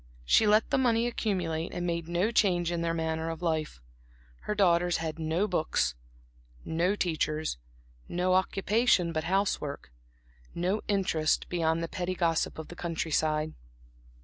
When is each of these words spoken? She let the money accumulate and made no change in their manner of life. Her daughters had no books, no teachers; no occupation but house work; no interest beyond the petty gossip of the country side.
She 0.25 0.47
let 0.47 0.71
the 0.71 0.79
money 0.79 1.05
accumulate 1.05 1.71
and 1.75 1.85
made 1.85 2.07
no 2.07 2.31
change 2.31 2.71
in 2.71 2.81
their 2.81 2.91
manner 2.95 3.29
of 3.29 3.43
life. 3.43 3.79
Her 4.45 4.55
daughters 4.55 4.97
had 4.97 5.19
no 5.19 5.47
books, 5.47 5.93
no 6.65 6.95
teachers; 6.95 7.59
no 8.09 8.33
occupation 8.33 9.11
but 9.11 9.25
house 9.25 9.61
work; 9.61 9.91
no 10.55 10.81
interest 10.87 11.47
beyond 11.49 11.83
the 11.83 11.87
petty 11.87 12.15
gossip 12.15 12.57
of 12.57 12.69
the 12.69 12.75
country 12.75 13.11
side. 13.11 13.53